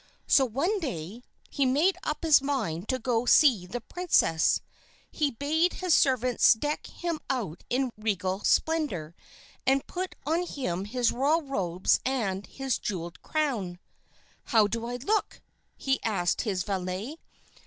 [0.25, 1.21] So one day,
[1.51, 4.59] he made up his mind to go to see the princess.
[5.11, 9.13] He bade his servants deck him out in regal splendor,
[9.63, 13.77] and put on him his royal robes and his jeweled crown.
[14.45, 15.39] "How do I look?"
[15.77, 17.17] he asked his valet.